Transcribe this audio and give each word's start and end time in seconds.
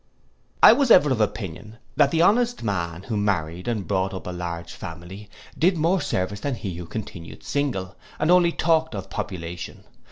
I 0.63 0.73
was 0.73 0.89
ever 0.89 1.11
of 1.11 1.21
opinion, 1.21 1.77
that 1.95 2.09
the 2.09 2.23
honest 2.23 2.63
man 2.63 3.03
who 3.03 3.15
married 3.15 3.67
and 3.67 3.87
brought 3.87 4.15
up 4.15 4.25
a 4.25 4.31
large 4.31 4.73
family, 4.73 5.29
did 5.59 5.77
more 5.77 6.01
service 6.01 6.39
than 6.39 6.55
he 6.55 6.73
who 6.77 6.87
continued 6.87 7.43
single, 7.43 7.95
and 8.17 8.31
only 8.31 8.51
talked 8.51 8.95
of 8.95 9.11
population. 9.11 9.83